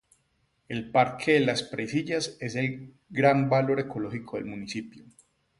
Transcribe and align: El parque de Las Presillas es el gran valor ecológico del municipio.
El 0.67 0.89
parque 0.89 1.33
de 1.33 1.41
Las 1.41 1.61
Presillas 1.61 2.35
es 2.39 2.55
el 2.55 2.91
gran 3.11 3.51
valor 3.51 3.79
ecológico 3.81 4.37
del 4.37 4.47
municipio. 4.47 5.05